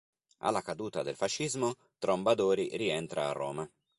Alla 0.39 0.63
caduta 0.63 1.03
del 1.03 1.15
fascismo, 1.15 1.75
Trombadori 1.99 2.75
rientra 2.75 3.27
a 3.29 3.33
Roma. 3.33 3.69